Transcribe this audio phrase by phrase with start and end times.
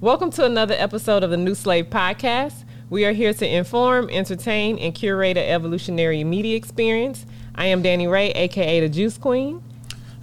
[0.00, 2.64] Welcome to another episode of the New Slave Podcast.
[2.90, 7.24] We are here to inform, entertain, and curate an evolutionary media experience.
[7.54, 9.62] I am Danny Ray, aka the Juice Queen.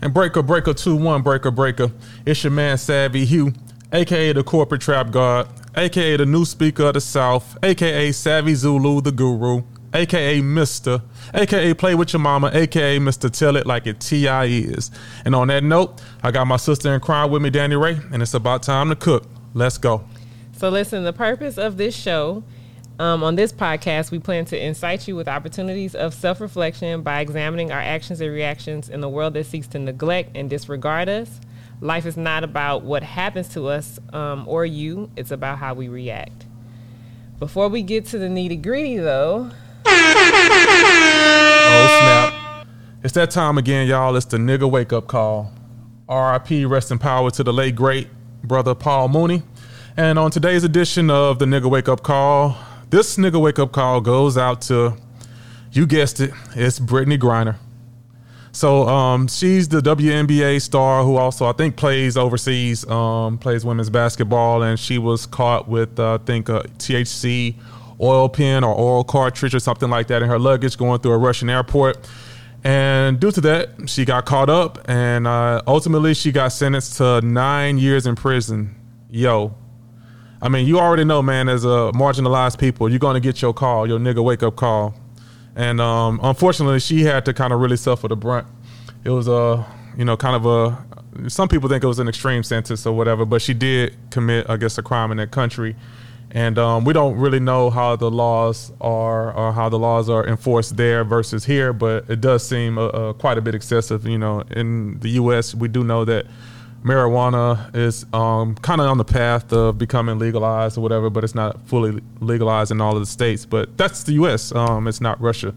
[0.02, 1.92] And Breaker Breaker 2 1 Breaker Breaker.
[2.26, 3.54] It's your man Savvy Hugh,
[3.94, 9.02] aka the Corporate Trap God, aka the new Speaker of the South, aka Savvy Zulu
[9.02, 9.64] the Guru,
[9.94, 11.02] aka Mr.,
[11.34, 13.32] aka Play with Your Mama, aka Mr.
[13.32, 14.46] Tell It Like It T.I.
[14.46, 14.92] is.
[15.24, 18.22] And on that note, I got my sister in crime with me, Danny Ray, and
[18.22, 19.26] it's about time to cook.
[19.54, 20.04] Let's go.
[20.54, 22.44] So, listen, the purpose of this show
[23.00, 27.20] um, on this podcast, we plan to incite you with opportunities of self reflection by
[27.22, 31.40] examining our actions and reactions in the world that seeks to neglect and disregard us.
[31.80, 35.88] Life is not about what happens to us um, or you, it's about how we
[35.88, 36.46] react.
[37.40, 39.50] Before we get to the nitty gritty, though,
[41.74, 42.68] Oh, snap.
[43.04, 44.16] It's that time again, y'all.
[44.16, 45.52] It's the nigga wake up call.
[46.08, 48.10] RIP, rest in power to the late, great
[48.44, 49.44] brother Paul Mooney.
[49.98, 52.58] And on today's edition of the nigga wake up call,
[52.90, 54.96] this nigga wake up call goes out to,
[55.74, 57.58] you guessed it, it's Brittney Griner.
[58.54, 63.90] So um, she's the WNBA star who also I think plays overseas, um, plays women's
[63.90, 67.56] basketball, and she was caught with uh, I think a THC
[68.00, 71.18] oil pen or oil cartridge or something like that in her luggage going through a
[71.18, 72.10] Russian airport.
[72.64, 77.22] And due to that, she got caught up, and uh, ultimately she got sentenced to
[77.22, 78.76] nine years in prison.
[79.10, 79.56] Yo,
[80.42, 81.48] I mean, you already know, man.
[81.48, 84.96] As a marginalized people, you're gonna get your call, your nigga wake up call.
[85.56, 88.48] And um, unfortunately, she had to kind of really suffer the brunt.
[89.04, 89.66] It was a,
[89.98, 91.30] you know, kind of a.
[91.30, 94.58] Some people think it was an extreme sentence or whatever, but she did commit, I
[94.58, 95.76] guess, a crime in that country.
[96.32, 100.26] And um, we don't really know how the laws are or how the laws are
[100.26, 104.08] enforced there versus here, but it does seem uh, uh, quite a bit excessive.
[104.08, 106.26] You know, in the U.S., we do know that
[106.84, 111.36] marijuana is um, kind of on the path of becoming legalized or whatever, but it's
[111.36, 113.46] not fully legalized in all of the states.
[113.46, 114.54] But that's the U.S.
[114.54, 115.54] Um, it's not Russia.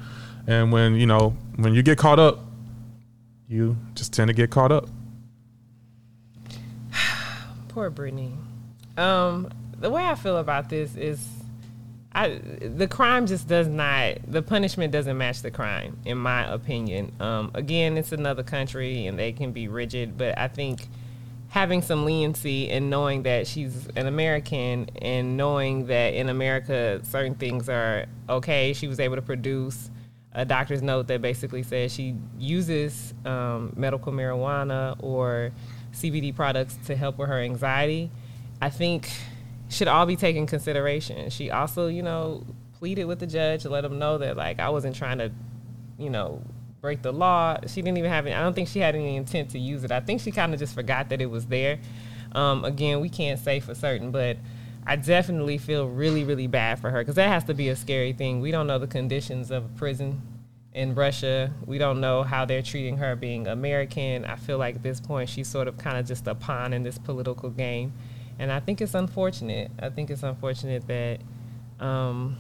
[0.47, 2.41] And when you know when you get caught up,
[3.49, 4.89] you just tend to get caught up.
[7.69, 8.33] poor Brittney.
[8.97, 11.27] Um, the way I feel about this is,
[12.13, 17.13] I the crime just does not the punishment doesn't match the crime in my opinion.
[17.19, 20.89] Um, again, it's another country and they can be rigid, but I think
[21.55, 27.37] having some leniency and knowing that she's an American and knowing that in America certain
[27.37, 28.73] things are okay.
[28.73, 29.89] She was able to produce
[30.33, 35.53] a doctor's note that basically says she uses um, medical marijuana or
[35.93, 38.11] CBD products to help with her anxiety.
[38.61, 39.09] I think
[39.69, 41.31] should all be taken consideration.
[41.31, 42.45] She also, you know,
[42.81, 45.31] pleaded with the judge to let him know that like I wasn't trying to,
[46.01, 46.43] you know,
[46.85, 47.57] break the law.
[47.67, 49.91] She didn't even have any, I don't think she had any intent to use it.
[49.91, 51.79] I think she kind of just forgot that it was there.
[52.33, 54.37] Um, again, we can't say for certain, but
[54.87, 58.13] I definitely feel really, really bad for her because that has to be a scary
[58.13, 58.41] thing.
[58.41, 60.21] We don't know the conditions of a prison
[60.75, 61.55] in Russia.
[61.65, 64.27] We don't know how they're treating her being American.
[64.27, 66.83] I feel like at this point she's sort of kind of just a pawn in
[66.83, 67.95] this political game.
[68.39, 69.71] And I think it's unfortunate.
[69.81, 71.21] I think it's unfortunate that
[71.81, 72.37] um,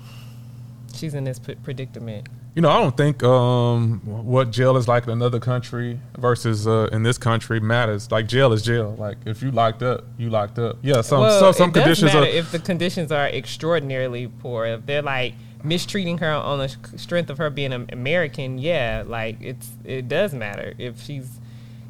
[0.94, 2.28] she's in this predicament.
[2.54, 6.88] You know, I don't think um, what jail is like in another country versus uh,
[6.92, 8.12] in this country matters.
[8.12, 8.94] Like jail is jail.
[8.96, 10.78] Like if you locked up, you locked up.
[10.80, 12.24] Yeah, some well, some, some conditions are.
[12.24, 14.66] if the conditions are extraordinarily poor.
[14.66, 15.34] If they're like
[15.64, 20.32] mistreating her on the strength of her being an American, yeah, like it's it does
[20.32, 21.40] matter if she's,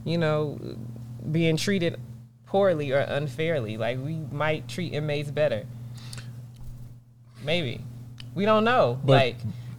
[0.06, 0.58] you know,
[1.30, 2.00] being treated
[2.46, 3.76] poorly or unfairly.
[3.76, 5.66] Like we might treat inmates better.
[7.44, 7.82] Maybe.
[8.34, 8.98] We don't know.
[9.04, 9.36] But- like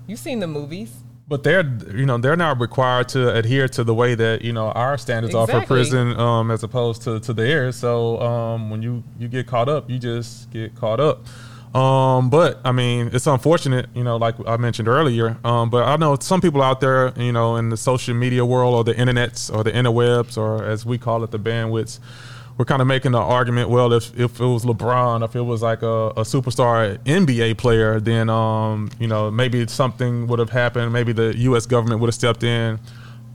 [0.07, 0.93] you've seen the movies.
[1.27, 4.67] But they're you know they're not required to adhere to the way that you know
[4.71, 7.77] our standards are for prison um, as opposed to, to theirs.
[7.77, 11.25] So um, when you you get caught up, you just get caught up.
[11.75, 15.35] Um, but I mean, it's unfortunate, you know, like I mentioned earlier.
[15.43, 18.75] Um, but I know some people out there, you know, in the social media world
[18.75, 21.99] or the internets or the interwebs or as we call it, the bandwidths.
[22.57, 23.69] We're kind of making the argument.
[23.69, 27.99] Well, if, if it was LeBron, if it was like a, a superstar NBA player,
[27.99, 30.93] then um, you know maybe something would have happened.
[30.93, 31.65] Maybe the U.S.
[31.65, 32.79] government would have stepped in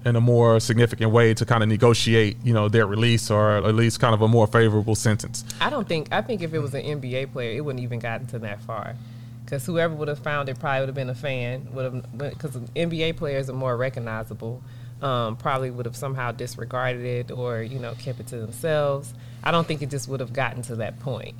[0.05, 3.75] in a more significant way to kind of negotiate, you know, their release or at
[3.75, 5.44] least kind of a more favorable sentence.
[5.61, 6.08] I don't think.
[6.11, 8.96] I think if it was an NBA player, it wouldn't even gotten to that far.
[9.44, 11.69] Because whoever would have found it probably would have been a fan.
[11.72, 14.62] Would have because NBA players are more recognizable.
[15.02, 19.14] Um, probably would have somehow disregarded it or you know kept it to themselves.
[19.43, 21.35] I don't think it just would have gotten to that point.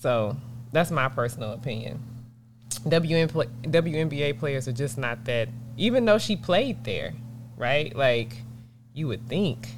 [0.00, 0.36] So
[0.72, 2.00] that's my personal opinion.
[2.86, 5.48] WN pla- WNBA players are just not that.
[5.76, 7.14] Even though she played there,
[7.56, 7.94] right?
[7.94, 8.36] Like
[8.94, 9.68] you would think.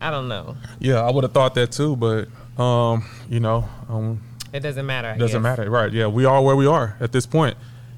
[0.00, 0.56] I don't know.
[0.78, 2.28] Yeah, I would have thought that too, but
[2.62, 4.22] um, you know, um,
[4.52, 5.10] It doesn't matter.
[5.10, 5.58] It doesn't guess.
[5.58, 5.90] matter, right?
[5.92, 7.56] Yeah, we are where we are at this point,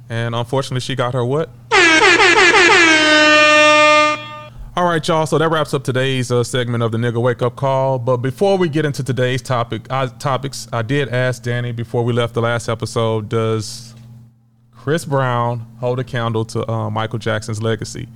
[0.08, 1.50] and unfortunately, she got her what?
[4.76, 5.24] All right, y'all.
[5.24, 7.98] So that wraps up today's uh, segment of the nigga wake up call.
[7.98, 12.12] But before we get into today's topic, uh, topics, I did ask Danny before we
[12.12, 13.94] left the last episode: Does
[14.72, 18.06] Chris Brown hold a candle to uh, Michael Jackson's legacy?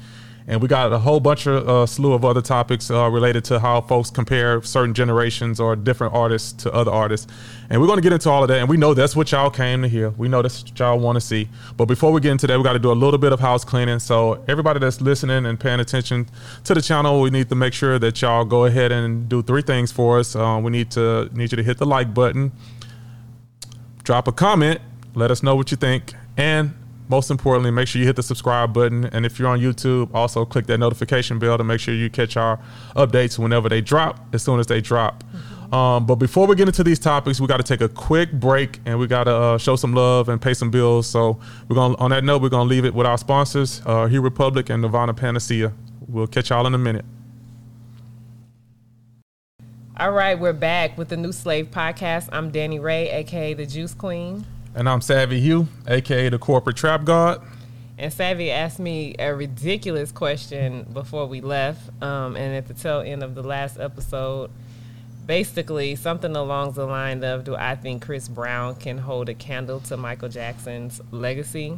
[0.50, 3.60] And we got a whole bunch of uh, slew of other topics uh, related to
[3.60, 7.28] how folks compare certain generations or different artists to other artists.
[7.70, 8.58] And we're going to get into all of that.
[8.58, 10.10] And we know that's what y'all came to hear.
[10.10, 11.48] We know that's what y'all want to see.
[11.76, 13.64] But before we get into that, we got to do a little bit of house
[13.64, 14.00] cleaning.
[14.00, 16.28] So everybody that's listening and paying attention
[16.64, 19.62] to the channel, we need to make sure that y'all go ahead and do three
[19.62, 20.34] things for us.
[20.34, 22.50] Uh, we need to need you to hit the like button,
[24.02, 24.80] drop a comment,
[25.14, 26.74] let us know what you think, and
[27.10, 29.04] most importantly, make sure you hit the subscribe button.
[29.06, 32.36] And if you're on YouTube, also click that notification bell to make sure you catch
[32.36, 32.60] our
[32.94, 35.24] updates whenever they drop, as soon as they drop.
[35.72, 38.78] Um, but before we get into these topics, we got to take a quick break
[38.86, 41.08] and we got to uh, show some love and pay some bills.
[41.08, 44.06] So we're going on that note, we're going to leave it with our sponsors, uh,
[44.06, 45.72] Hugh Republic and Nirvana Panacea.
[46.06, 47.04] We'll catch y'all in a minute.
[49.98, 52.28] All right, we're back with the New Slave Podcast.
[52.32, 54.46] I'm Danny Ray, aka the Juice Queen.
[54.72, 57.44] And I'm Savvy Hugh, aka the Corporate Trap God.
[57.98, 63.00] And Savvy asked me a ridiculous question before we left, um, and at the tail
[63.00, 64.48] end of the last episode,
[65.26, 69.80] basically something along the line of, "Do I think Chris Brown can hold a candle
[69.80, 71.76] to Michael Jackson's legacy?"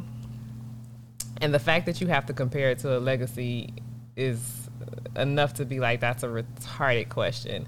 [1.41, 3.73] And the fact that you have to compare it to a legacy
[4.17, 4.69] is
[5.17, 7.67] enough to be like, "That's a retarded question."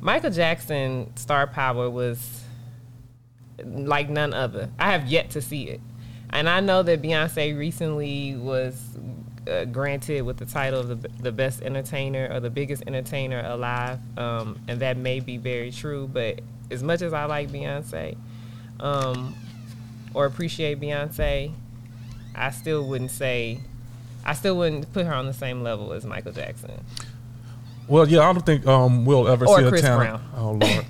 [0.00, 2.42] Michael Jackson star power was
[3.64, 4.70] like none other.
[4.78, 5.80] I have yet to see it.
[6.30, 8.98] And I know that Beyonce recently was
[9.48, 14.00] uh, granted with the title of the, the best entertainer or the biggest entertainer alive.
[14.18, 16.08] Um, and that may be very true.
[16.12, 18.16] But as much as I like Beyonce
[18.80, 19.34] um,
[20.14, 21.52] or appreciate Beyonce,
[22.34, 23.60] I still wouldn't say,
[24.24, 26.84] I still wouldn't put her on the same level as Michael Jackson.
[27.88, 30.22] Well, yeah, I don't think um, we'll ever Or see Chris a talent.
[30.36, 30.86] Oh Lord.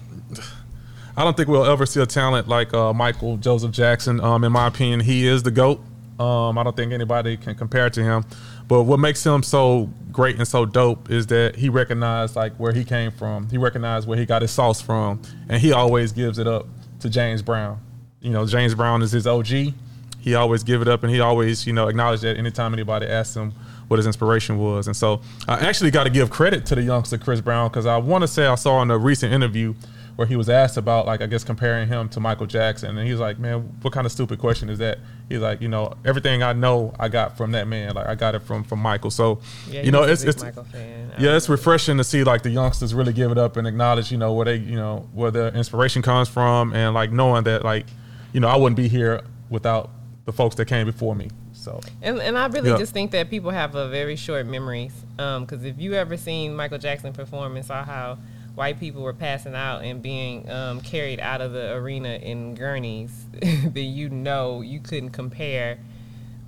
[1.18, 4.20] I don't think we'll ever see a talent like uh, Michael Joseph Jackson.
[4.20, 5.80] Um, in my opinion, he is the goat.
[6.20, 8.24] Um, I don't think anybody can compare to him.
[8.68, 12.72] But what makes him so great and so dope is that he recognized like where
[12.72, 13.48] he came from.
[13.48, 16.66] He recognized where he got his sauce from, and he always gives it up
[17.00, 17.80] to James Brown.
[18.20, 19.72] You know, James Brown is his OG.
[20.20, 23.36] He always give it up, and he always you know acknowledge that anytime anybody asks
[23.36, 23.54] him
[23.88, 24.86] what his inspiration was.
[24.86, 27.96] And so I actually got to give credit to the youngster Chris Brown because I
[27.96, 29.74] want to say I saw in a recent interview
[30.16, 33.12] where he was asked about like I guess comparing him to Michael Jackson, and he
[33.12, 34.98] was like, "Man, what kind of stupid question is that?"
[35.28, 37.94] He's like, "You know, everything I know, I got from that man.
[37.94, 39.40] Like I got it from from Michael." So,
[39.70, 41.12] Yeah, you know, it's it's fan.
[41.18, 44.18] yeah, it's refreshing to see like the youngsters really give it up and acknowledge, you
[44.18, 47.86] know, where they, you know, where their inspiration comes from, and like knowing that, like,
[48.32, 49.90] you know, I wouldn't be here without
[50.24, 51.28] the folks that came before me.
[51.52, 52.78] So And, and I really Yeah.
[52.78, 54.92] just think that people have a very short memories.
[55.18, 58.18] Um, because if you ever seen Michael Jackson perform and saw how
[58.56, 63.26] white people were passing out and being um, carried out of the arena in gurneys,
[63.40, 65.78] then you know you couldn't compare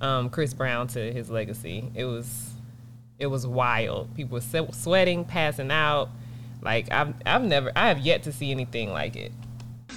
[0.01, 1.89] um, Chris Brown to his legacy.
[1.95, 2.55] It was
[3.19, 4.13] it was wild.
[4.15, 6.09] People were sweating, passing out.
[6.61, 9.31] Like I've I've never I have yet to see anything like it.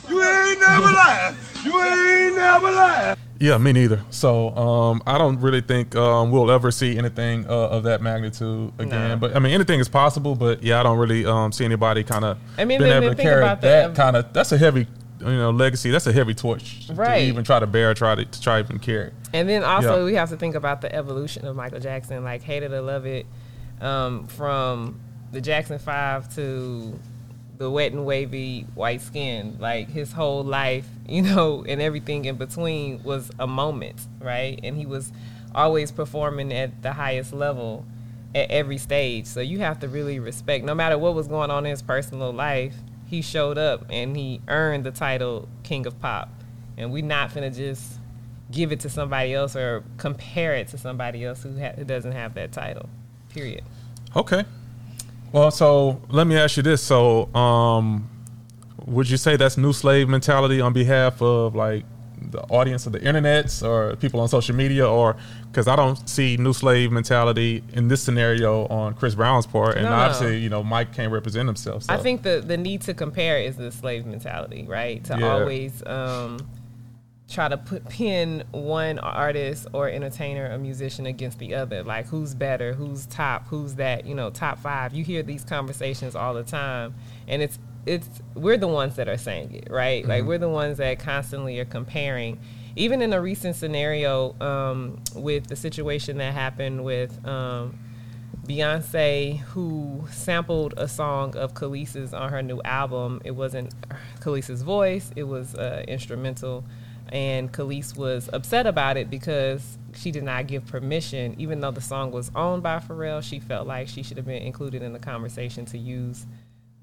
[0.09, 1.35] You ain't never lied.
[1.65, 3.19] You ain't never lied.
[3.43, 4.01] Yeah, me neither.
[4.11, 8.73] So um, I don't really think um, we'll ever see anything uh, of that magnitude
[8.79, 9.09] again.
[9.11, 9.17] No.
[9.17, 10.37] But I mean, anything is possible.
[10.37, 13.13] But yeah, I don't really um, see anybody kind of I mean, been then- able
[13.13, 14.33] to think carry about that kind of.
[14.33, 14.87] That's a heavy,
[15.21, 15.91] you know, legacy.
[15.91, 17.19] That's a heavy torch Right.
[17.19, 19.11] to even try to bear, try to, to try even carry.
[19.33, 20.05] And then also Yeah.
[20.05, 23.07] we have to think about the evolution of Michael Jackson, like hate it or love
[23.07, 23.27] it,
[23.81, 25.01] um, from
[25.33, 26.97] the Jackson Five to
[27.63, 29.57] the wet and wavy white skin.
[29.61, 34.59] Like his whole life, you know, and everything in between was a moment, right?
[34.63, 35.13] And he was
[35.55, 37.87] always performing at the highest level
[38.35, 39.27] at every stage.
[39.27, 42.33] So you have to really respect, no matter what was going on in his personal
[42.33, 42.75] life,
[43.07, 46.31] he showed up and he earned the title King of Pop.
[46.77, 47.99] And we not finna just
[48.51, 52.13] give it to somebody else or compare it to somebody else who, ha- who doesn't
[52.13, 52.89] have that title.
[53.29, 53.63] Period.
[54.17, 54.45] Okay.
[55.33, 56.83] Well, so let me ask you this.
[56.83, 58.09] So, um,
[58.87, 61.85] would you say that's new slave mentality on behalf of like
[62.31, 65.17] the audience of the internets or people on social media, or
[65.51, 69.85] because I don't see new slave mentality in this scenario on Chris Brown's part, and
[69.85, 69.97] No, no.
[69.97, 71.85] obviously, you know, Mike can't represent himself.
[71.85, 71.93] So.
[71.95, 75.03] I think the the need to compare is the slave mentality, right?
[75.05, 75.33] To Yeah.
[75.33, 76.39] always um,
[77.33, 81.83] try to put pin one artist or entertainer or musician against the other.
[81.83, 84.93] Like who's better, who's top, who's that, you know, top five.
[84.93, 86.95] You hear these conversations all the time,
[87.27, 90.07] and it's it's we're the ones that are saying it, right?
[90.07, 92.39] Like we're the ones that constantly are comparing.
[92.75, 97.79] Even in a recent scenario um, with the situation that happened with um,
[98.47, 103.21] Beyonce, who sampled a song of Kelis's on her new album.
[103.25, 103.75] It wasn't
[104.21, 106.65] Kelis's voice; it was uh, instrumental,
[107.13, 111.83] and Kelis was upset about it because she did not give permission, even though the
[111.83, 113.23] song was owned by Pharrell.
[113.23, 116.27] She felt like she should have been included in the conversation to use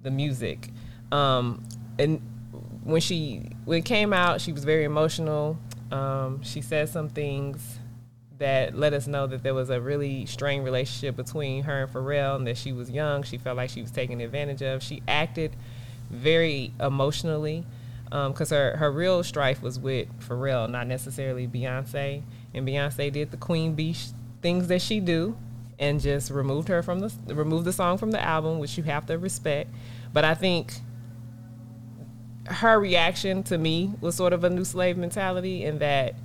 [0.03, 0.69] the music.
[1.11, 1.63] Um,
[1.97, 2.21] and
[2.83, 5.57] when she when it came out, she was very emotional.
[5.91, 7.79] Um, she said some things
[8.37, 12.35] that let us know that there was a really strained relationship between her and Pharrell,
[12.35, 13.23] and that she was young.
[13.23, 14.83] She felt like she was taken advantage of.
[14.83, 15.55] She acted
[16.11, 17.65] very emotionally
[18.09, 22.23] because her her real strife was with Pharrell, not necessarily Beyonce.
[22.53, 24.09] And Beyonce did the queen bee sh-
[24.41, 25.37] things that she do,
[25.77, 29.05] and just removed her from the removed the song from the album, which you have
[29.07, 29.69] to respect.
[30.11, 30.73] But I think
[32.47, 36.15] her reaction to me was sort of a new slave mentality in that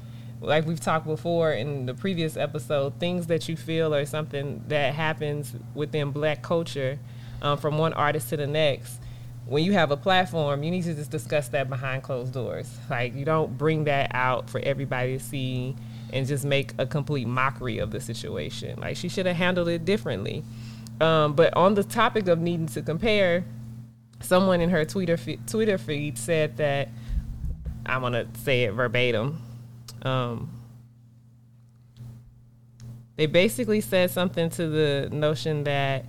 [0.41, 4.95] like we've talked before in the previous episode things that you feel or something that
[4.95, 6.99] happens within black culture
[7.43, 9.00] um, from one artist to the next
[9.47, 13.15] when you have a platform you need to just discuss that behind closed doors like
[13.15, 15.75] you don't bring that out for everybody to see
[16.13, 19.85] and just make a complete mockery of the situation like she should have handled it
[19.85, 20.43] differently
[21.01, 23.45] um, but on the topic of needing to compare
[24.21, 26.89] someone in her Twitter fe- Twitter feed said that
[27.87, 29.43] I'm gonna say it verbatim.
[30.03, 30.51] Um,
[33.17, 36.07] they basically said something to the notion that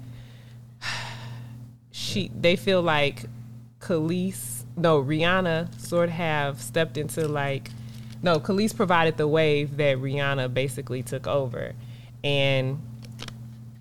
[2.16, 3.26] she they feel like
[3.80, 7.70] Kelis no Rihanna sort of have stepped into like
[8.24, 11.74] no Kelis provided the wave that Rihanna basically took over
[12.24, 12.80] and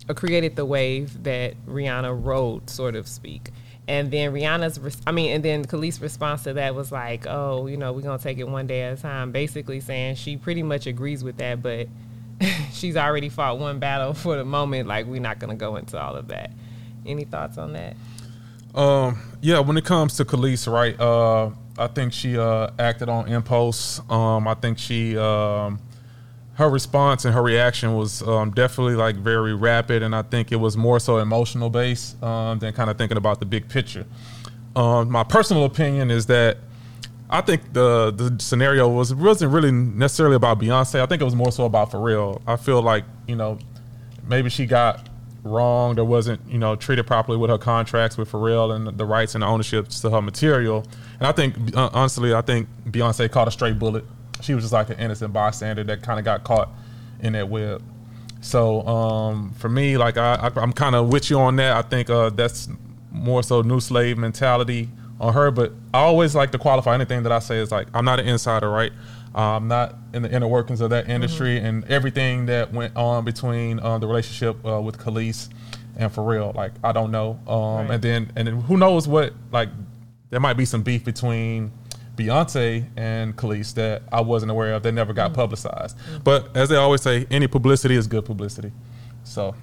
[0.08, 3.50] or created the wave that Rihanna rode, sort of speak.
[3.86, 7.76] And then Rihanna's, I mean, and then Kelis' response to that was like, "Oh, you
[7.76, 10.86] know, we're gonna take it one day at a time." Basically saying she pretty much
[10.86, 11.88] agrees with that, but
[12.72, 14.88] she's already fought one battle for the moment.
[14.88, 16.50] Like, we're not gonna go into all of that.
[17.06, 17.96] Any thoughts on that?
[18.74, 20.98] Um, yeah, when it comes to Kelis, right?
[20.98, 24.00] Uh, I think she uh, acted on impulse.
[24.10, 25.80] Um, I think she, um,
[26.54, 30.56] her response and her reaction was um, definitely like very rapid, and I think it
[30.56, 34.06] was more so emotional based um, than kind of thinking about the big picture.
[34.76, 36.58] Um, my personal opinion is that
[37.30, 41.00] I think the the scenario was wasn't really necessarily about Beyonce.
[41.00, 42.40] I think it was more so about Pharrell.
[42.46, 43.58] I feel like you know
[44.26, 45.08] maybe she got
[45.44, 49.34] wronged or wasn't you know treated properly with her contracts with Pharrell and the rights
[49.34, 50.84] and the ownership to her material.
[51.18, 54.04] And I think uh, honestly, I think Beyonce caught a straight bullet.
[54.40, 56.70] She was just like an innocent bystander that kind of got caught
[57.20, 57.82] in that web.
[58.40, 61.76] So um, for me, like I, I, I'm kind of with you on that.
[61.76, 62.68] I think uh, that's
[63.10, 64.88] more so new slave mentality
[65.20, 65.50] on her.
[65.50, 68.26] But I always like to qualify anything that I say is like I'm not an
[68.26, 68.92] insider, right?
[69.34, 73.24] Uh, I'm not in the inner workings of that industry and everything that went on
[73.24, 75.48] between um, the relationship uh, with Kelis
[75.96, 76.54] and Pharrell.
[76.54, 77.40] Like I don't know.
[77.48, 77.94] Um, Right.
[77.94, 79.70] And then and then who knows what like
[80.30, 81.72] there might be some beef between
[82.16, 84.84] Beyonce and Kelis that I wasn't aware of.
[84.84, 85.96] That never got publicized.
[86.22, 88.70] But as they always say, any publicity is good publicity.
[89.24, 89.54] So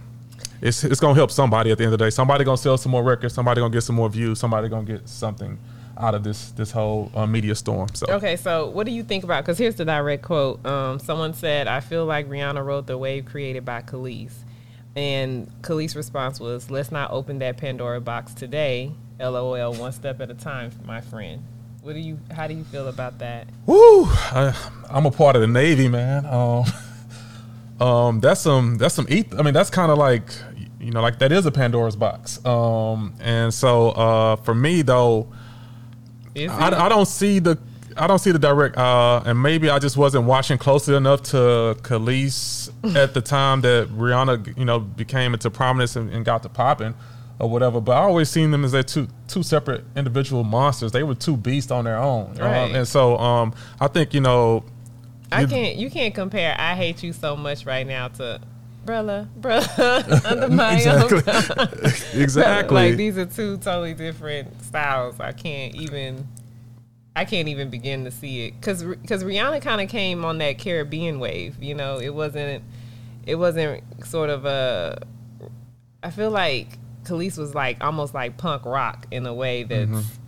[0.62, 2.10] it's it's gonna help somebody at the end of the day.
[2.10, 3.34] Somebody gonna sell some more records.
[3.34, 4.40] Somebody gonna get some more views.
[4.40, 5.58] Somebody gonna get something
[5.98, 7.90] out of this this whole uh, media storm.
[7.94, 9.44] So Okay, so what do you think about?
[9.44, 10.66] Because here's the direct quote.
[10.66, 14.34] Um, someone said, "I feel like Rihanna wrote the wave created by Kelis,"
[14.96, 18.92] and Kelis' response was, "Let's not open that Pandora box today.
[19.20, 21.44] LOL, one step at a time, my friend."
[21.82, 22.20] What do you?
[22.30, 23.48] How do you feel about that?
[23.66, 24.06] Woo!
[24.06, 24.56] I,
[24.90, 26.28] I'm a part of the Navy, man.
[26.28, 26.66] Um,
[27.88, 30.32] um, that's some that's some eth- I mean, that's kind of like
[30.80, 32.44] you know, like that is a Pandora's box.
[32.46, 35.32] Um, and so uh, for me though?
[36.38, 37.58] I, I don't see the
[37.98, 41.76] I don't see the direct uh, and maybe I just wasn't watching closely enough to
[41.82, 46.50] Kelis at the time that Rihanna you know became into prominence and, and got to
[46.50, 46.94] popping
[47.40, 47.82] or whatever.
[47.82, 50.92] But I always seen them as they two two separate individual monsters.
[50.94, 52.72] They were two beasts on their own, Um, Right.
[52.76, 54.64] and so um, I think you know
[55.32, 55.76] I can't.
[55.76, 56.56] You can't compare.
[56.60, 58.40] I hate you so much right now to,
[58.86, 61.18] brother, brother, under my exactly
[62.22, 65.20] exactly like these are two totally different styles.
[65.20, 66.28] I can't even.
[67.14, 70.58] I can't even begin to see it because because Rihanna kind of came on that
[70.60, 71.62] Caribbean wave.
[71.62, 72.64] You know, it wasn't
[73.26, 74.98] it wasn't sort of a.
[76.04, 80.20] I feel like Kelis was like almost like punk rock in a way that's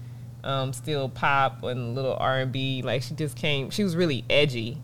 [0.43, 2.81] um, still pop and a little R and B.
[2.81, 3.69] Like she just came.
[3.69, 4.81] She was really edgy.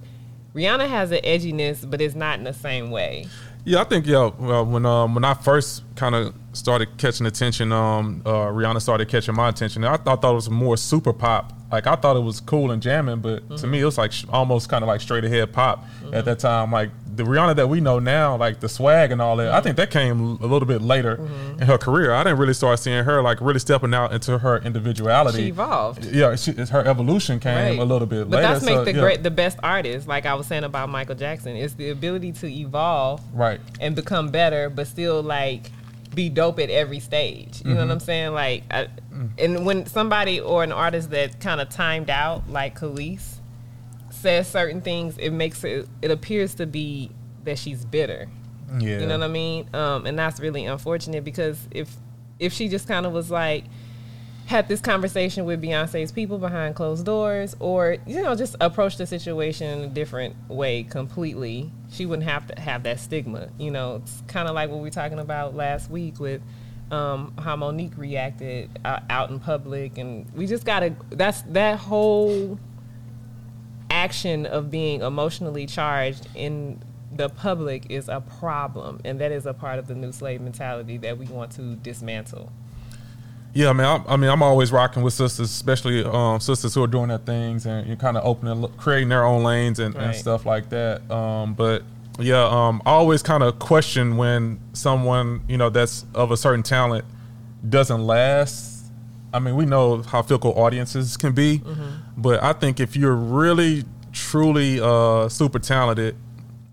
[0.55, 3.27] Rihanna has an edginess, but it's not in the same way.
[3.69, 4.29] Yeah, I think yeah.
[4.29, 9.35] When um, when I first kind of started catching attention, um, uh, Rihanna started catching
[9.35, 9.83] my attention.
[9.83, 11.53] I thought, thought it was more super pop.
[11.71, 13.71] Like I thought it was cool and jamming, but to Mm-hmm.
[13.71, 16.71] me it was like sh- almost kind of like straight ahead pop at that time.
[16.71, 19.47] Like the Rihanna that we know now, like the swag and all that.
[19.49, 19.55] Mm-hmm.
[19.57, 21.15] I think that came a little bit later
[21.59, 22.13] in her career.
[22.13, 25.37] I didn't really start seeing her like really stepping out into her individuality.
[25.43, 26.05] She evolved.
[26.05, 27.79] Yeah, she, her evolution came Right.
[27.79, 28.53] a little bit But later.
[28.53, 28.99] that's make so, the yeah.
[29.01, 30.07] great, the best artist.
[30.07, 33.59] Like I was saying about Michael Jackson, is the ability to evolve right.
[33.79, 35.69] and become better, but still like
[36.13, 37.61] be dope at every stage.
[37.63, 37.87] You know Mm-hmm.
[37.87, 38.33] what I'm saying?
[38.33, 39.29] Like, I, Mm.
[39.37, 43.35] and when somebody or an artist that kind of timed out, like Kelis,
[44.09, 45.87] says certain things, it makes it.
[46.01, 47.11] It appears to be
[47.45, 48.27] that she's bitter.
[48.79, 48.99] Yeah.
[48.99, 49.69] You know what I mean?
[49.73, 51.89] Um, and that's really unfortunate because if
[52.37, 53.65] if she just kind of was like
[54.49, 59.05] had this conversation with Beyonce's people behind closed doors, or you know, just approach the
[59.05, 63.49] situation in a different way completely, she wouldn't have to have that stigma.
[63.59, 66.41] You know, it's kind of like what we were talking about last week with
[66.89, 70.95] um, how Mo'Nique reacted uh, out in public, and we just gotta.
[71.11, 72.57] That's that whole
[73.91, 79.53] action of being emotionally charged in the public is a problem, and that is a
[79.53, 82.51] part of the new slave mentality that we want to dismantle.
[83.53, 86.83] Yeah, I mean, I, I mean, I'm always rocking with sisters, especially um, sisters who
[86.83, 90.15] are doing their things and you're kind of opening, creating their own lanes and, and
[90.15, 91.09] stuff like that.
[91.09, 91.81] Um, but
[92.19, 96.63] yeah, um, I always kind of question when someone you know that's of a certain
[96.63, 97.05] talent
[97.67, 98.85] doesn't last.
[99.33, 101.61] I mean, we know how fickle audiences can be,
[102.17, 106.15] but I think if you're really, truly uh, super talented,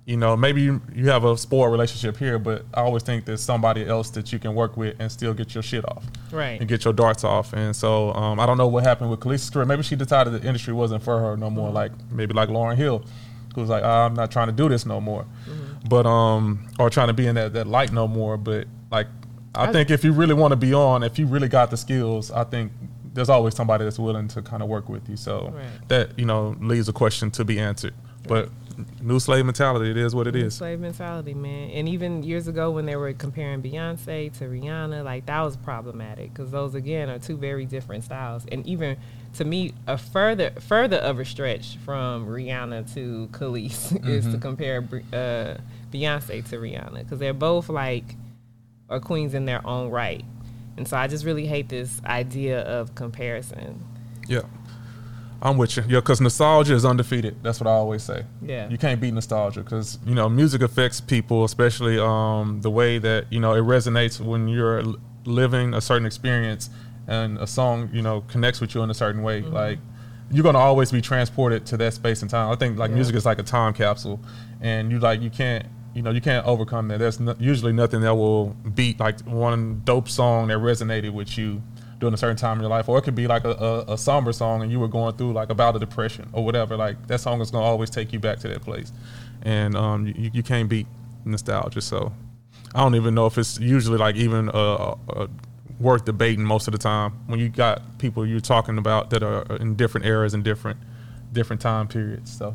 [0.06, 3.42] you know, maybe you, you have a sport relationship here, but I always think there's
[3.42, 6.60] somebody else that you can work with and still get your shit off Right.
[6.60, 7.52] and get your darts off.
[7.52, 9.64] And so um, I don't know what happened with Kelis's career.
[9.66, 11.70] Maybe she decided the industry wasn't for her no more.
[11.70, 13.04] Like maybe like Lauryn Hill,
[13.54, 15.26] who was like, "Ah, I'm not trying to do this no more,
[15.88, 18.36] but um, or trying to be in that, that light no more.
[18.36, 19.08] But like,
[19.56, 21.76] I, I- think if you really want to be on, if you really got the
[21.76, 22.70] skills, I think
[23.12, 25.16] there's always somebody that's willing to kind of work with you.
[25.16, 25.88] So Right.
[25.88, 27.94] that you know leaves a question to be answered.
[28.28, 28.50] But
[29.00, 30.54] new slave mentality, it is what it New is.
[30.54, 31.70] Slave mentality, man.
[31.70, 36.32] And even years ago when they were comparing Beyonce to Rihanna, like that was problematic
[36.32, 38.44] because those again are two very different styles.
[38.50, 38.96] And even
[39.34, 44.78] to me, a further further of a stretch from Rihanna to Kelis is to compare
[45.12, 45.60] uh,
[45.92, 48.16] Beyonce to Rihanna because they're both like
[48.88, 50.24] are queens in their own right.
[50.76, 53.82] And so I just really hate this idea of comparison.
[54.28, 54.42] Yeah.
[55.42, 55.84] I'm with you.
[55.86, 57.42] Yeah, because nostalgia is undefeated.
[57.42, 58.24] That's what I always say.
[58.42, 58.68] Yeah.
[58.68, 63.30] You can't beat nostalgia because, you know, music affects people, especially um, the way that,
[63.30, 64.82] you know, it resonates when you're
[65.24, 66.70] living a certain experience
[67.06, 69.42] and a song, you know, connects with you in a certain way.
[69.42, 69.52] Mm-hmm.
[69.54, 69.78] Like,
[70.30, 72.50] you're going to always be transported to that space and time.
[72.50, 72.96] I think, like, Yeah.
[72.96, 74.20] music is like a time capsule.
[74.60, 76.98] And you, like, you can't, you know, you can't overcome that.
[76.98, 81.62] There's no, usually nothing that will beat, like, one dope song that resonated with you
[81.98, 83.98] during a certain time in your life, or it could be like a, a, a
[83.98, 86.76] somber song and you were going through like about a depression or whatever.
[86.76, 88.92] Like that song is gonna always take you back to that place,
[89.42, 90.86] and um, you, you can't beat
[91.24, 91.80] nostalgia.
[91.80, 92.12] So
[92.74, 95.26] I don't even know if it's usually like even uh, uh,
[95.80, 99.56] worth debating most of the time when you got people you're talking about that are
[99.56, 100.78] in different eras and different
[101.32, 102.36] different time periods.
[102.36, 102.54] So.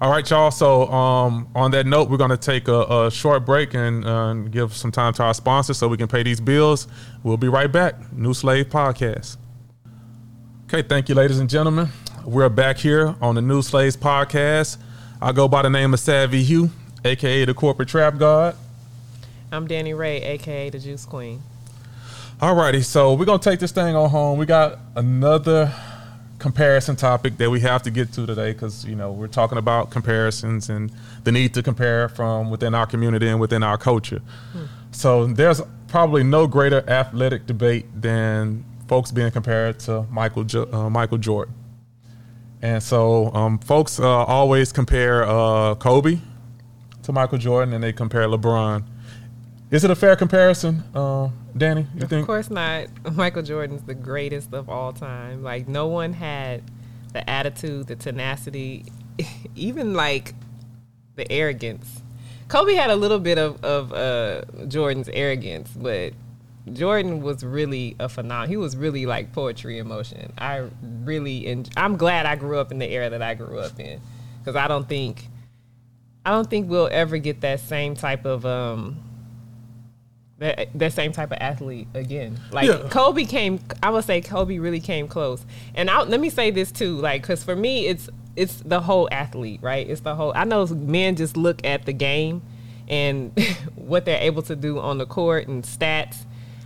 [0.00, 0.50] All right, y'all.
[0.50, 4.32] So, um, on that note, we're going to take a, a short break and uh,
[4.32, 6.88] give some time to our sponsors so we can pay these bills.
[7.22, 8.10] We'll be right back.
[8.10, 9.36] New Slave Podcast.
[10.64, 11.90] Okay, thank you, ladies and gentlemen.
[12.24, 14.78] We're back here on the New Slaves Podcast.
[15.20, 16.70] I go by the name of Savvy Hugh,
[17.04, 18.56] aka the Corporate Trap God.
[19.52, 21.42] I'm Danny Ray, aka the Juice Queen.
[22.40, 24.38] All righty, so we're gonna take this thing on home.
[24.38, 25.74] We got another
[26.40, 29.90] comparison topic that we have to get to today because you know we're talking about
[29.90, 30.90] comparisons and
[31.22, 34.20] the need to compare from within our community and within our culture.
[34.90, 41.18] So there's probably no greater athletic debate than folks being compared to Michael uh, Michael
[41.18, 41.54] Jordan.
[42.62, 46.18] And so um, folks uh, always compare uh, Kobe
[47.04, 48.84] to Michael Jordan, and they compare LeBron.
[49.70, 51.86] Is it a fair comparison, uh, Danny?
[51.94, 52.86] You Of course not.
[53.12, 55.44] Michael Jordan's the greatest of all time.
[55.44, 56.62] Like no one had
[57.12, 58.84] the attitude, the tenacity,
[59.54, 60.34] even like
[61.14, 62.02] the arrogance.
[62.48, 66.14] Kobe had a little bit of, of uh, Jordan's arrogance, but
[66.72, 68.48] Jordan was really a phenomenon.
[68.48, 70.32] He was really like poetry in motion.
[70.36, 70.68] I
[71.04, 74.00] really, en- I'm glad I grew up in the era that I grew up in,
[74.40, 75.28] because I don't think,
[76.26, 79.00] I don't think we'll ever get that same type of um,
[80.40, 82.40] that that same type of athlete again.
[82.50, 82.88] Like Yeah.
[82.90, 85.44] Kobe came, I would say Kobe really came close.
[85.74, 89.08] And I, let me say this too, like, because for me, it's it's the whole
[89.12, 89.88] athlete, right?
[89.88, 90.32] It's the whole.
[90.34, 92.42] I know men just look at the game
[92.88, 93.38] and
[93.74, 96.16] what they're able to do on the court and stats.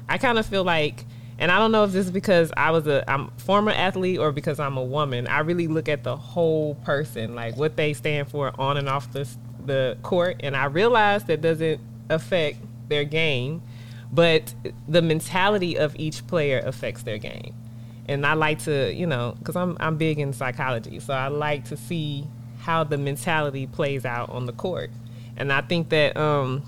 [0.08, 1.04] I kind of feel like,
[1.38, 4.30] and I don't know if this is because I was a I'm former athlete or
[4.30, 5.26] because I'm a woman.
[5.26, 9.12] I really look at the whole person, like what they stand for on and off
[9.12, 9.28] the
[9.66, 13.62] the court, and I realize that doesn't affect their game,
[14.12, 14.54] but
[14.88, 17.54] the mentality of each player affects their game.
[18.06, 21.64] And I like to, you know, because I'm I'm big in psychology, so I like
[21.66, 22.26] to see
[22.58, 24.90] how the mentality plays out on the court.
[25.36, 26.62] And I think that um,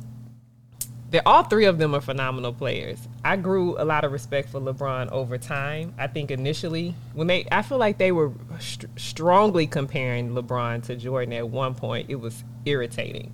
[1.11, 2.99] they're all three of them are phenomenal players.
[3.25, 5.95] I grew a lot of respect for LeBron over time.
[5.99, 10.97] I think initially when they, I feel like they were st- strongly comparing LeBron to
[10.97, 12.11] Jordan at one point.
[12.11, 13.33] It was irritating.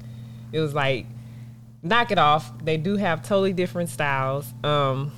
[0.52, 1.06] It was like,
[1.82, 2.52] knock it off.
[2.64, 4.52] They do have totally different styles.
[4.62, 5.12] Um,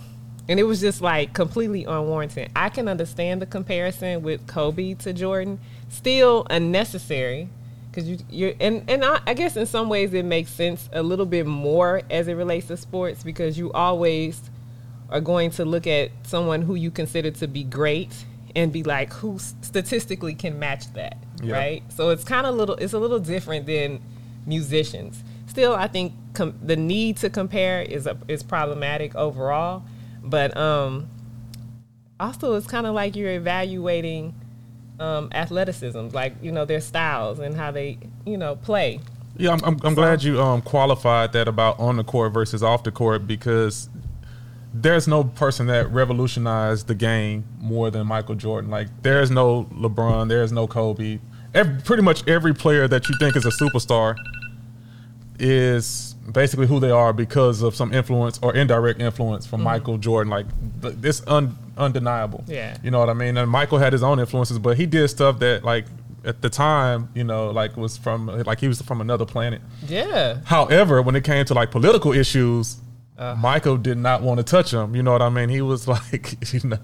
[0.48, 2.50] and it was just like completely unwarranted.
[2.54, 7.48] I can understand the comparison with Kobe to Jordan, still unnecessary
[7.90, 11.02] because you you're and and I, I, guess in some ways it makes sense a
[11.02, 14.40] little bit more as it relates to sports because you always
[15.10, 18.24] are going to look at someone who you consider to be great
[18.56, 21.54] and be like who statistically can match that yeah.
[21.54, 24.00] right so it's kind of little it's a little different than
[24.46, 25.22] musicians
[25.54, 29.82] still i think com- the need to compare is a, is problematic overall
[30.22, 31.08] but um
[32.20, 34.34] also it's kind of like you're evaluating
[35.00, 39.00] um, athleticism, like you know their styles and how they you know play.
[39.36, 42.62] Yeah, I'm, I'm, I'm so, glad you um, qualified that about on the court versus
[42.62, 43.88] off the court because
[44.72, 48.70] there's no person that revolutionized the game more than Michael Jordan.
[48.70, 51.18] Like there's no LeBron, there's no Kobe.
[51.52, 54.16] Every, pretty much every player that you think is a superstar
[55.38, 59.64] is basically who they are because of some influence or indirect influence from mm-hmm.
[59.64, 60.30] Michael Jordan.
[60.30, 60.46] Like
[60.80, 62.44] this un, undeniable.
[62.46, 62.76] Yeah.
[62.82, 63.36] You know what I mean?
[63.36, 65.86] And Michael had his own influences, but he did stuff that like
[66.24, 69.60] at the time, you know, like was from like he was from another planet.
[69.86, 70.38] Yeah.
[70.44, 72.78] However, when it came to like political issues,
[73.16, 74.96] uh, Michael did not want to touch him.
[74.96, 75.48] You know what I mean?
[75.48, 76.78] He was like, you know,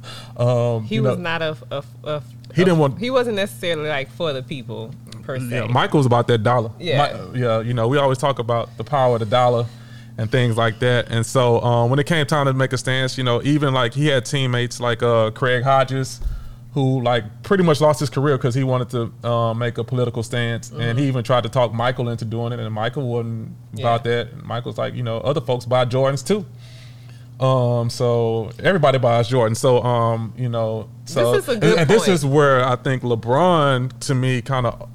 [0.76, 2.22] um, he you was know, not a, a, a,
[2.54, 2.98] he didn't want.
[2.98, 4.94] He wasn't necessarily like for the people
[5.38, 5.54] per se.
[5.54, 6.70] Yeah, Michael's about that dollar.
[6.78, 7.60] Yeah, My, yeah.
[7.60, 9.66] You know, we always talk about the power of the dollar
[10.18, 11.10] and things like that.
[11.10, 13.94] And so um, when it came time to make a stance, you know, even like
[13.94, 16.20] he had teammates like uh, Craig Hodges,
[16.74, 20.22] who like pretty much lost his career because he wanted to uh, make a political
[20.22, 20.80] stance, mm-hmm.
[20.80, 23.82] and he even tried to talk Michael into doing it, and Michael wasn't yeah.
[23.82, 24.32] about that.
[24.32, 26.46] And Michael's like, you know, other folks buy Jordans too.
[27.44, 29.54] Um, so everybody buys Jordan.
[29.54, 34.14] So um, you know, so this and, and this is where I think LeBron to
[34.14, 34.88] me kind of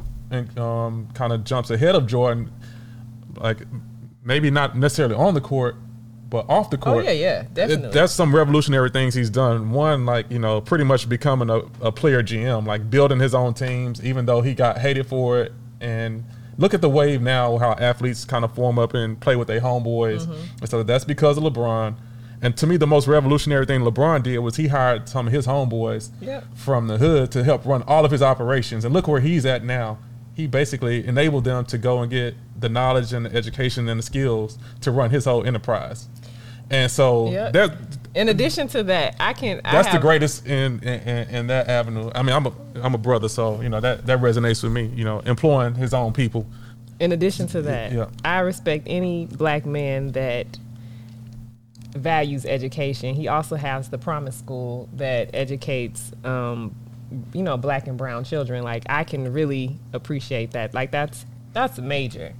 [0.57, 2.51] um, kind of jumps ahead of Jordan,
[3.37, 3.59] like
[4.23, 5.75] maybe not necessarily on the court,
[6.29, 6.97] but off the court.
[6.97, 7.89] Oh yeah, yeah, definitely.
[7.89, 9.71] It, that's some revolutionary things he's done.
[9.71, 13.53] One, like you know, pretty much becoming a, a player GM, like building his own
[13.53, 15.53] teams, even though he got hated for it.
[15.79, 16.25] And
[16.57, 19.61] look at the wave now, how athletes kind of form up and play with their
[19.61, 20.25] homeboys.
[20.25, 20.65] Mm-hmm.
[20.65, 21.95] So that's because of LeBron.
[22.41, 25.47] And to me, the most revolutionary thing LeBron did was he hired some of his
[25.47, 26.45] homeboys yep.
[26.55, 28.85] from the hood to help run all of his operations.
[28.85, 29.99] And look where he's at now
[30.35, 34.03] he basically enabled them to go and get the knowledge and the education and the
[34.03, 36.07] skills to run his whole enterprise.
[36.69, 37.53] And so yep.
[37.53, 37.71] that
[38.15, 42.11] in addition to that, I can That's I the greatest in, in, in that avenue.
[42.15, 44.91] I mean, I'm a I'm a brother, so you know that that resonates with me,
[44.95, 46.47] you know, employing his own people.
[46.99, 48.07] In addition to that, yeah.
[48.23, 50.57] I respect any black man that
[51.95, 53.15] values education.
[53.15, 56.75] He also has the Promise School that educates um,
[57.33, 60.73] you know black and brown children like i can really appreciate that.
[60.73, 62.33] Like that's that's major.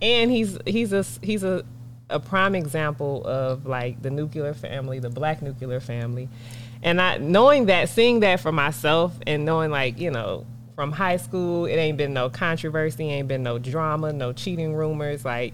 [0.00, 1.64] And he's he's a he's a
[2.10, 6.28] a prime example of like the nuclear family the black nuclear family.
[6.82, 11.16] And i knowing that seeing that for myself and knowing like you know from high
[11.16, 15.52] school it ain't been no controversy ain't been no drama no cheating rumors like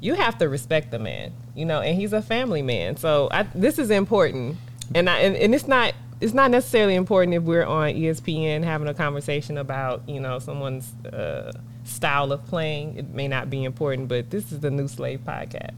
[0.00, 2.96] you have to respect the man you know and he's a family man.
[2.96, 4.56] So I, this is important.
[4.92, 8.88] And I and, and it's not it's not necessarily important if we're on ESPN having
[8.88, 11.52] a conversation about you know someone's uh,
[11.84, 12.96] style of playing.
[12.96, 15.74] It may not be important, but this is the New Slave podcast,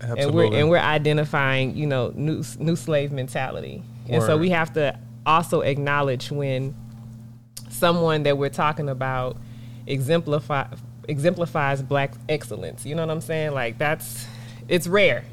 [0.00, 0.22] Absolutely.
[0.22, 4.14] and we're and we're identifying you know new new slave mentality, Word.
[4.14, 6.74] and so we have to also acknowledge when
[7.70, 9.36] someone that we're talking about
[9.86, 10.66] exemplify
[11.08, 12.84] exemplifies black excellence.
[12.84, 13.52] You know what I'm saying?
[13.52, 14.26] Like that's
[14.68, 15.24] it's rare.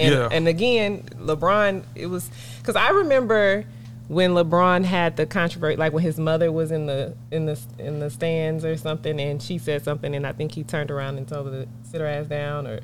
[0.00, 0.28] And, yeah.
[0.30, 3.64] and again, LeBron, it was because I remember
[4.08, 8.00] when LeBron had the controversy, like when his mother was in the in the in
[8.00, 11.28] the stands or something, and she said something, and I think he turned around and
[11.28, 12.80] told her to sit her ass down or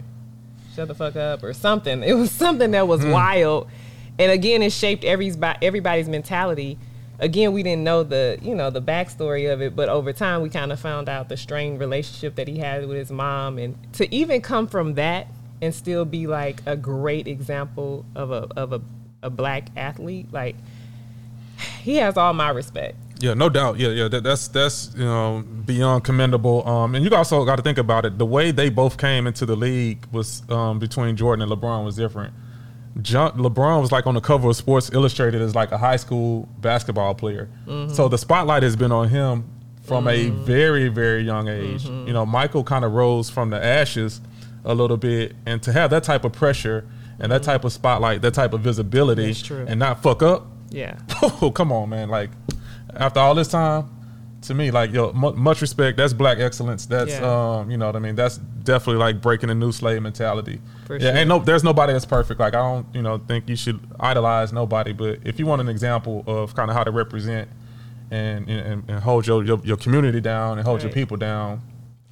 [0.76, 2.02] shut the fuck up or something.
[2.02, 3.12] It was something that was mm.
[3.12, 3.68] wild,
[4.18, 6.78] and again, it shaped everybody's everybody's mentality.
[7.18, 10.50] again, we didn't know the you know the backstory of it, but over time we
[10.50, 14.14] kind of found out the strained relationship that he had with his mom, and to
[14.14, 15.28] even come from that
[15.62, 18.82] and still be like a great example of a of a,
[19.22, 20.56] a black athlete, like
[21.82, 22.96] he has all my respect.
[23.20, 23.78] Yeah, no doubt.
[23.78, 24.08] Yeah, yeah.
[24.08, 26.66] That, that's that's you know beyond commendable.
[26.68, 28.18] Um, and you also got to think about it.
[28.18, 31.96] The way they both came into the league was um, between Jordan and LeBron was
[31.96, 32.34] different.
[33.02, 36.48] John, LeBron was like on the cover of Sports Illustrated as like a high school
[36.60, 37.48] basketball player.
[37.92, 39.50] So the spotlight has been on him
[39.82, 41.84] from a very very young age.
[41.84, 44.20] You know, Michael kind of rose from the ashes
[44.64, 46.86] a little bit, and to have that type of pressure
[47.18, 49.64] and that type of spotlight, that type of visibility, true.
[49.68, 50.46] and not fuck up.
[50.74, 50.98] Yeah.
[51.42, 52.08] Oh, come on, man!
[52.08, 52.30] Like
[52.94, 53.88] after all this time,
[54.42, 55.96] to me, like yo, mu- much respect.
[55.96, 56.86] That's black excellence.
[56.86, 57.58] That's Yeah.
[57.60, 58.14] um, you know what I mean.
[58.14, 60.60] That's definitely like breaking the new slave mentality.
[60.86, 61.16] For yeah, sure.
[61.18, 62.40] ain't no, there's nobody that's perfect.
[62.40, 64.92] Like I don't, you know, think you should idolize nobody.
[64.92, 67.48] But if you want an example of kind of how to represent
[68.10, 71.62] and and, and hold your, your your community down and hold your people down,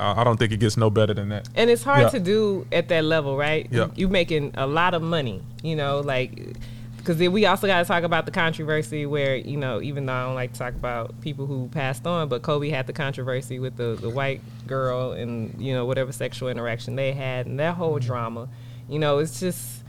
[0.00, 1.48] I, I don't think it gets no better than that.
[1.54, 2.08] And it's hard Yeah.
[2.10, 3.66] to do at that level, right?
[3.70, 3.88] Yeah.
[3.94, 6.56] You're making a lot of money, you know, like
[7.02, 10.12] because then we also got to talk about the controversy where you know, even though
[10.12, 13.58] I don't like to talk about people who passed on, but Kobe had the controversy
[13.58, 17.74] with the the white girl and you know whatever sexual interaction they had and that
[17.74, 18.06] whole mm-hmm.
[18.06, 18.48] drama.
[18.88, 19.82] You know, it's just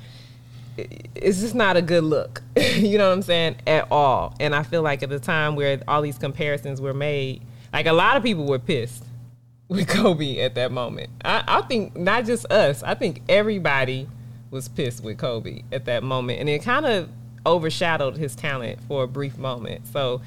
[0.77, 2.41] it's just not a good look.
[2.55, 3.57] you know what I'm saying?
[3.67, 4.35] At all.
[4.39, 7.93] And I feel like at the time where all these comparisons were made, like a
[7.93, 9.03] lot of people were pissed
[9.67, 11.11] with Kobe at that moment.
[11.23, 14.07] I, I think not just us, I think everybody
[14.53, 16.39] was pissed with Kobe at that moment.
[16.39, 17.09] And it kind of
[17.45, 19.85] overshadowed his talent for a brief moment.
[19.87, 20.21] So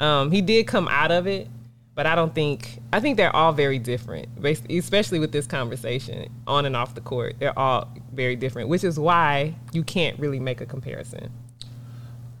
[0.00, 1.48] um, he did come out of it,
[1.94, 4.28] but I don't think, I think they're all very different,
[4.70, 7.34] especially with this conversation on and off the court.
[7.38, 11.30] They're all very different, which is why you can't really make a comparison.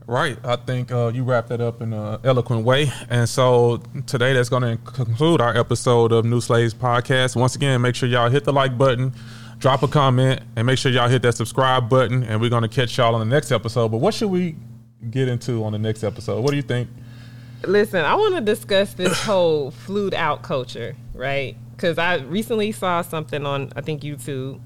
[0.06, 0.36] Right.
[0.44, 2.90] I think uh, you wrapped that up in an eloquent way.
[3.08, 7.36] And so today, that's going to conclude our episode of New Slaves Podcast.
[7.36, 9.12] Once again, make sure y'all hit the like button,
[9.62, 12.24] drop a comment, and make sure y'all hit that subscribe button.
[12.24, 13.88] And we're going to catch y'all on the next episode.
[13.88, 14.56] But what should we
[15.10, 16.42] get into on the next episode?
[16.42, 16.88] What do you think?
[17.64, 21.56] Listen, I want to discuss this whole flued out culture, right?
[21.70, 24.60] Because I recently saw something on, I think, YouTube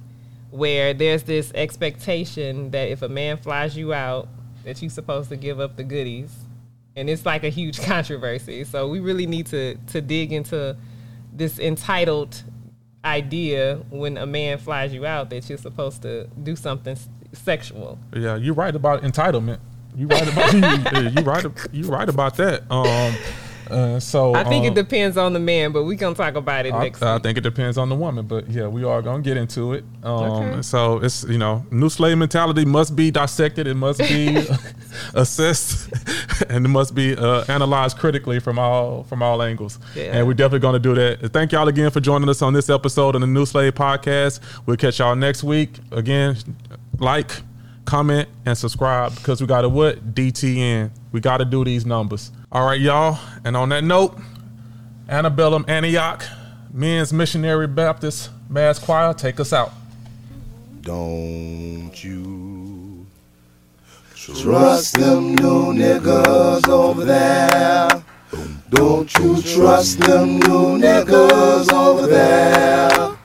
[0.51, 4.29] where there's this expectation that if a man flies you out,
[4.65, 6.35] that you're supposed to give up the goodies.
[6.97, 8.65] And it's like a huge controversy.
[8.65, 10.75] So we really need to, to dig into
[11.35, 12.43] this entitled
[13.07, 16.99] idea when a man flies you out that you're supposed to do something
[17.33, 17.99] sexual.
[18.14, 19.59] Yeah, you're right about entitlement.
[19.95, 20.53] You right about
[21.03, 22.71] you, you right you right about that.
[22.71, 23.14] Um,
[23.71, 26.35] uh, so I think um, it depends on the man, but we're going to talk
[26.35, 27.23] about it I, next I week.
[27.23, 29.85] think it depends on the woman, but yeah, we are gonna get into it.
[30.03, 30.63] Um, Okay.
[30.63, 33.67] So it's you know, new slave mentality must be dissected.
[33.67, 34.47] It must be
[35.15, 35.91] assessed,
[36.49, 39.79] and it must be uh, analyzed critically from all from all angles.
[39.95, 40.17] Yeah.
[40.17, 41.33] And we're definitely gonna do that.
[41.33, 44.41] Thank y'all again for joining us on this episode of the New Slave Podcast.
[44.67, 45.71] We'll catch y'all next week.
[45.93, 46.37] Again,
[46.99, 47.31] like,
[47.85, 50.91] comment, and subscribe because we got to what DTN.
[51.13, 52.31] We got to do these numbers.
[52.57, 53.19] All right, y'all.
[53.45, 54.19] And on that note.
[55.11, 56.25] Annabellum Antioch,
[56.73, 59.75] Men's Missionary Baptist Mass Choir, take us out.
[60.81, 63.07] Don't you
[64.14, 68.03] trust them new niggas over there?
[68.71, 73.16] Don't you trust them new niggas over there?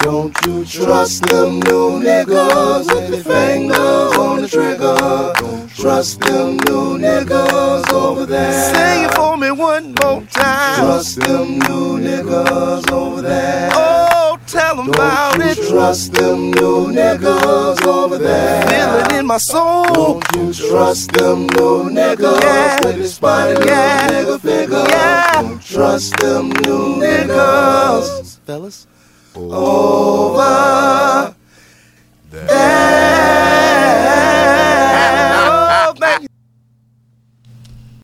[0.00, 4.96] Don't you trust them new niggas with their fingers on the trigger?
[5.36, 8.74] Don't trust them new niggas over there.
[8.74, 10.76] Say it for me one more time.
[10.76, 13.68] Trust them new niggas over there.
[13.74, 15.68] Oh, tell them about Don't you it.
[15.68, 18.66] trust them new niggas over there.
[18.68, 19.84] Feel it in my soul.
[19.92, 22.84] Don't you trust them new niggas Yeah.
[22.86, 24.08] with the spotty Yeah.
[24.08, 24.84] nigga figure?
[24.88, 25.42] Yeah.
[25.42, 28.86] Don't trust them new niggas Fellas.
[29.36, 31.34] Over
[32.30, 33.19] there.